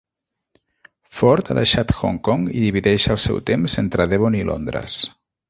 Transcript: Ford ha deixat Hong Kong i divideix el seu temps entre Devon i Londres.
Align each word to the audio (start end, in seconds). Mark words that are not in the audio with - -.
Ford 1.17 1.51
ha 1.51 1.57
deixat 1.57 1.93
Hong 1.99 2.17
Kong 2.29 2.47
i 2.55 2.65
divideix 2.65 3.07
el 3.17 3.21
seu 3.27 3.39
temps 3.53 3.79
entre 3.85 4.09
Devon 4.15 4.41
i 4.41 4.43
Londres. 4.51 4.99